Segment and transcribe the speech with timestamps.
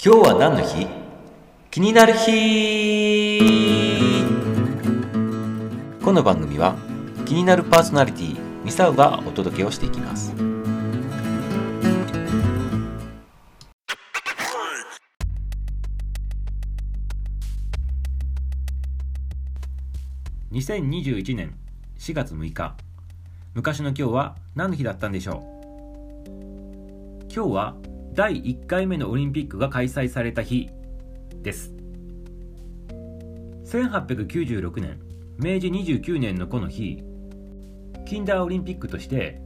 [0.00, 0.86] 今日は何の日？
[1.72, 3.40] 気になる日。
[6.04, 6.76] この番組は
[7.26, 10.32] 気になるパーソナリティミサウがお届けをしていきます。
[20.52, 21.56] 2021年
[21.98, 22.76] 4月6日。
[23.52, 25.42] 昔の今日は何の日だったんでしょ
[26.28, 26.28] う？
[27.34, 27.74] 今日は
[28.18, 30.68] 第1回目のオリンピックが開催された日
[31.40, 31.72] です。
[33.64, 34.98] 1896年
[35.38, 37.00] 明治29年のこの日
[38.06, 39.40] 近代オリンピックとして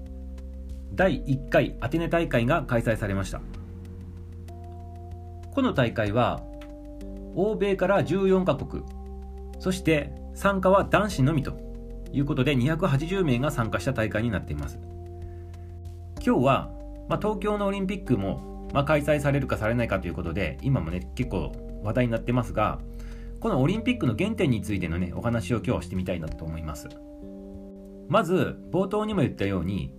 [0.94, 3.42] 第1回アテネ大会が開催されました。
[5.54, 6.42] この大会は
[7.36, 8.84] 欧米から14カ国
[9.58, 11.58] そして参加は男子のみと
[12.10, 14.78] いうことで280名が参加した大会になっています。
[16.24, 16.70] 今日は、
[17.10, 22.78] まあ、東京のオリンピックも、まあ、開催されるかされないかということで今もね結構話題になってますが
[23.40, 26.88] このオリンピックの原点についてのねお話を今日はしてみたいなと思います。
[28.08, 29.92] まず冒頭にも言ったように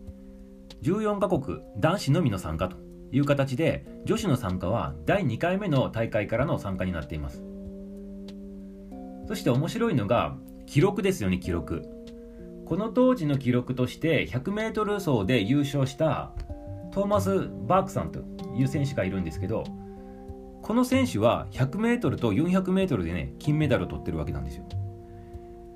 [0.84, 2.78] 14カ国男子のみの参加と
[3.12, 7.44] いう形で女子の参加は第2回目の大会からの参加になっています。
[9.28, 11.84] そして面白いのが記録ですよね記録。
[12.66, 16.32] この当時の記録として 100m 走で優勝した
[16.92, 18.22] トーマス・バークさんと
[18.56, 19.64] いう選手がいるんですけど
[20.62, 24.66] この選手は 100m と 400m でね金メダルを取ってるわけなんですよ。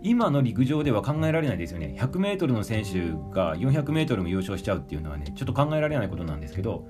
[0.04, 1.98] 今の陸上では考えられないですよね。
[2.00, 6.88] 100m の選手が 400m も優勝しちゃうっていうのはねちょっと考えられないことなんですけど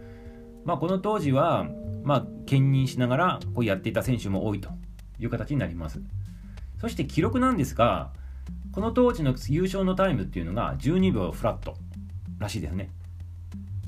[0.63, 1.67] まあこの当時は
[2.03, 4.69] まあ兼任しながらこうやっていた選手も多いと
[5.19, 6.01] いう形になります。
[6.79, 8.11] そして記録なんですが
[8.71, 11.75] この当時の優勝のタイムっていうのが12秒フラット
[12.37, 12.91] らしいですね。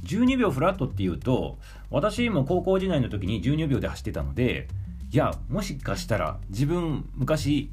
[0.10, 1.58] 12秒フラットっていうと
[1.90, 4.68] 私も高校時代の時に12秒で走ってたので
[5.12, 7.70] いやもしかしたら自分昔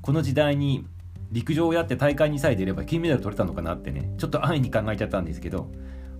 [0.00, 0.86] この時代に
[1.30, 5.70] 陸上をやって大会にさえ出れば金メダル取れたのかなってねちょっと安易に考えちゃったんですけど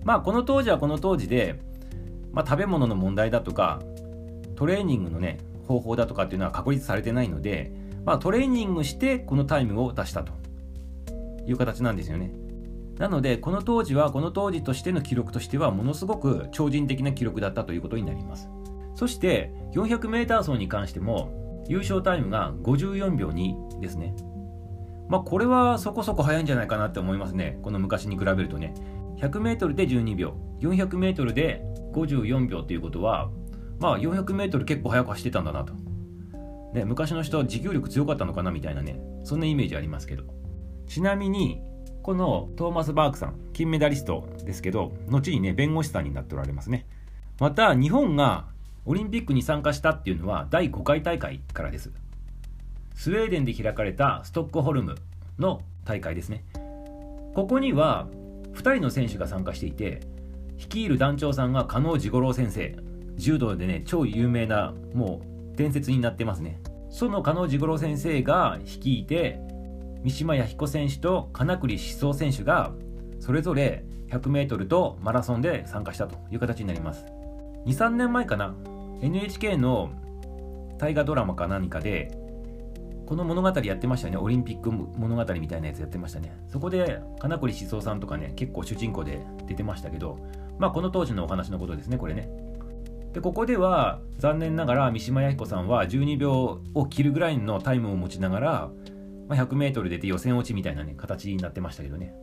[0.03, 1.59] まあこの当時はこの当時で、
[2.31, 3.81] まあ、食べ物の問題だとか
[4.55, 7.71] トレーニングのね方法だとかっていうのは確立されてないので
[8.05, 10.33] まあ、トレーニングしてこのタイムを出したと
[11.47, 12.31] いう形なんですよね。
[12.97, 18.49] なので、この当時は、この当時としての記録としては、ものすごく超人的な記録だったということになります。
[18.95, 24.15] そして、400m 走に関しても、優勝タイムが54秒2ですね。
[25.09, 27.59] まあ、これはそこそこ速いんじゃないかなって思いますね。
[27.61, 28.73] この昔に比べるとね。
[29.17, 33.29] 100m で12秒、400m で54秒ということは、
[33.79, 35.73] まあ、400m 結構速く走ってたんだなと。
[36.73, 40.23] ね、昔の人は持久力強かったのかなみたいなね、そんなイメージありますけど。
[40.87, 41.61] ちなみに、
[42.03, 46.85] このトーマス・バークさん、金メダリストですけど、後にね、弁護士さんになっておられますね。
[47.39, 48.45] また、日本が
[48.85, 51.91] オリンピックに参加したっていうのは第5回大会からです。
[52.93, 54.95] スウェーデンで開かれたストックホルム
[55.39, 56.43] の大会ですね。
[57.33, 58.07] ここには
[58.53, 60.01] 2人の選手が参加していて、
[60.57, 62.75] 率いる団長さんが加納治五郎先生。
[63.15, 66.59] 柔道でね、超有名な、もう伝説になってますね
[66.89, 69.39] その加納治五郎先生が率いて
[70.03, 72.73] 三島弥彦選手と金栗志宗選手が
[73.19, 77.05] それぞれ 100m とマラソンで参加したという形になります。
[77.65, 78.53] 23年前かな
[79.01, 79.91] NHK の
[80.77, 82.11] 大河ドラマか何かで
[83.05, 86.37] この物語やってましたねオリンピック物語みたいなやつやってましたね。
[86.47, 90.19] そこで金栗志宗さんとかね結構主人公で出てましたけど
[90.59, 92.29] まあこの当時のお話のことですねこれね。
[93.13, 98.71] でここでは残念ながら三島弥彦さんは12秒を切るぐらいのタイムを持ちながら、
[99.27, 102.13] まあ、100m 出て予選落ちみたいな、ね、形になってましたけどね。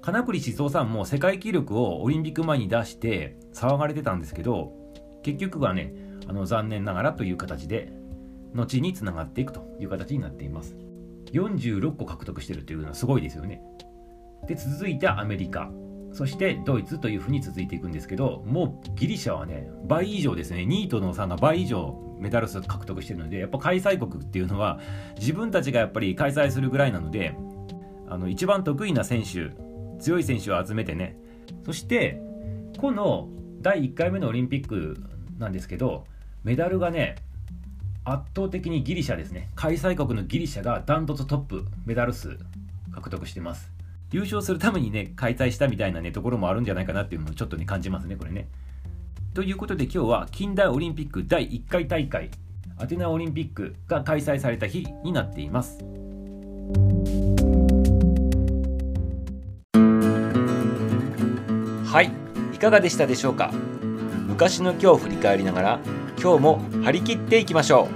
[0.00, 4.72] 金栗志蔵さんも世界記録をオリンピック前に出して騒がれてたんですけど
[5.22, 5.92] 結局はね
[6.28, 7.92] あの残念ながらという形で
[8.54, 10.76] 後につながっていくという形になっています。
[11.32, 13.60] 46個獲得してるというのはすごいですよね。
[14.46, 15.70] で続いてアメリカ。
[16.18, 20.62] そしてドイツというふうに続いていくんですけどもうギリシャはね倍以上ですね。
[20.62, 24.80] 2位との差が倍以上メダル数獲得してるのでやっぱ開催国っていうのは
[25.16, 27.36] 自分たちがやっぱり開催するぐらいなので
[28.08, 29.52] あの一番得意な選手
[30.00, 31.16] 強い選手を集めてね。
[31.64, 32.20] そして
[32.78, 33.28] この
[33.62, 34.96] 第1回目のオリンピック
[35.38, 36.04] なんですけど
[36.42, 37.14] メダルがね
[38.02, 39.50] 圧倒的にギリシャですね。
[39.54, 42.36] 開催国のギリシャがダントツトップメダル数
[42.92, 43.77] 獲得してます。
[44.10, 48.48] 優勝するためにね、開催したみたいなね、ところもあるんじゃないかなっていうのをちょっとね、感じますね、これね。
[49.34, 52.30] ということで今日は近代オリンピック第1回大会、
[52.78, 55.78] アテナオリンピックが開催された日になっています。
[61.84, 62.10] はい、
[62.54, 63.52] いかがでしたでしょうか？
[64.26, 65.80] 昔の今日を振り返りながら
[66.22, 67.88] 今日も張り切っていきましょ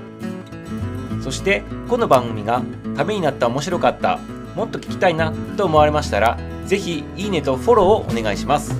[1.20, 2.62] うそしてこの番組が
[2.96, 4.18] ためになった面白かった
[4.54, 8.75] もっと聞きたいなと思われましたら是非いいねとフォローをお願いします。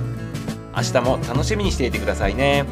[0.75, 2.65] 明日も楽しみにしていてくださいね。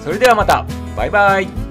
[0.00, 0.66] それではまた。
[0.96, 1.65] バイバイ。